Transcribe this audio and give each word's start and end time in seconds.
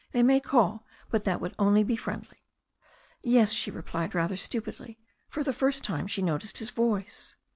They 0.13 0.23
may 0.23 0.39
call, 0.39 0.83
but 1.11 1.25
that 1.25 1.39
would 1.41 1.53
only 1.59 1.83
be 1.83 1.95
friendly." 1.95 2.39
"Yes," 3.21 3.51
she 3.51 3.69
replied 3.69 4.15
rather 4.15 4.35
stupidly. 4.35 4.97
For 5.29 5.43
the 5.43 5.53
first 5.53 5.83
time 5.83 6.07
she 6.07 6.23
noticed 6.23 6.57
his 6.57 6.71
voice. 6.71 7.35